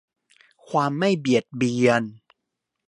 [0.69, 2.03] ความไม่เบียดเบียน